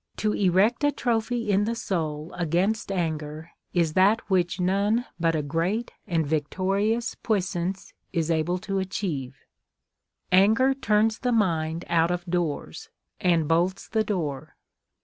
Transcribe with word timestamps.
"To 0.16 0.32
erect 0.32 0.82
a 0.82 0.90
trophy 0.90 1.48
in 1.48 1.62
the 1.62 1.76
soul 1.76 2.32
against 2.34 2.90
anger 2.90 3.52
is 3.72 3.92
that 3.92 4.20
which 4.28 4.58
none 4.58 5.06
but 5.20 5.36
a 5.36 5.42
great 5.44 5.92
and 6.08 6.26
vic 6.26 6.50
torious 6.50 7.14
puissance 7.22 7.92
is 8.12 8.28
al)le 8.28 8.60
to 8.62 8.80
achieve."— 8.80 9.36
"Anger 10.42 10.74
turns 10.74 11.20
the 11.20 11.30
mind 11.30 11.84
out 11.88 12.10
of 12.10 12.24
doors, 12.26 12.88
and 13.20 13.46
bolts 13.46 13.86
the 13.86 14.02
door." 14.02 14.56